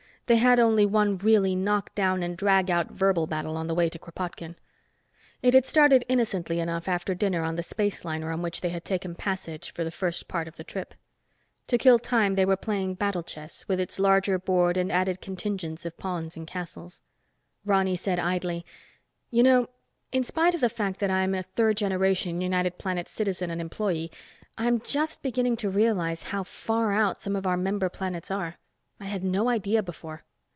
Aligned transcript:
They 0.27 0.37
had 0.37 0.61
only 0.61 0.85
one 0.85 1.17
really 1.17 1.55
knock 1.57 1.93
down 1.93 2.23
and 2.23 2.37
drag 2.37 2.69
out 2.71 2.89
verbal 2.93 3.27
battle 3.27 3.57
on 3.57 3.67
the 3.67 3.75
way 3.75 3.89
to 3.89 3.99
Kropotkin. 3.99 4.55
It 5.41 5.53
had 5.53 5.65
started 5.65 6.05
innocently 6.07 6.61
enough 6.61 6.87
after 6.87 7.13
dinner 7.13 7.43
on 7.43 7.57
the 7.57 7.63
space 7.63 8.05
liner 8.05 8.31
on 8.31 8.41
which 8.41 8.61
they 8.61 8.69
had 8.69 8.85
taken 8.85 9.13
passage 9.13 9.73
for 9.73 9.83
the 9.83 9.91
first 9.91 10.29
part 10.29 10.47
of 10.47 10.55
the 10.55 10.63
trip. 10.63 10.93
To 11.67 11.77
kill 11.77 11.99
time 11.99 12.35
they 12.35 12.45
were 12.45 12.55
playing 12.55 12.93
Battle 12.93 13.23
Chess 13.23 13.67
with 13.67 13.77
its 13.81 13.99
larger 13.99 14.39
board 14.39 14.77
and 14.77 14.89
added 14.89 15.19
contingents 15.19 15.85
of 15.85 15.97
pawns 15.97 16.37
and 16.37 16.47
castles. 16.47 17.01
Ronny 17.65 17.97
said 17.97 18.17
idly, 18.17 18.65
"You 19.31 19.43
know, 19.43 19.67
in 20.13 20.23
spite 20.23 20.55
of 20.55 20.61
the 20.61 20.69
fact 20.69 21.01
that 21.01 21.11
I'm 21.11 21.35
a 21.35 21.43
third 21.43 21.75
generation 21.75 22.39
United 22.39 22.77
Planets 22.77 23.11
citizen 23.11 23.51
and 23.51 23.59
employee, 23.59 24.09
I'm 24.57 24.79
just 24.79 25.23
beginning 25.23 25.57
to 25.57 25.69
realize 25.69 26.23
how 26.29 26.45
far 26.45 26.93
out 26.93 27.21
some 27.21 27.35
of 27.35 27.45
our 27.45 27.57
member 27.57 27.89
planets 27.89 28.31
are. 28.31 28.55
I 29.01 29.05
had 29.05 29.23
no 29.23 29.49
idea 29.49 29.81
before." 29.81 30.21